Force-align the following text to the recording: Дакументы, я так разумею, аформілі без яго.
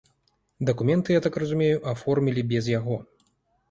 Дакументы, 0.69 1.15
я 1.19 1.25
так 1.27 1.39
разумею, 1.45 1.77
аформілі 1.95 2.49
без 2.53 2.75
яго. 2.79 3.03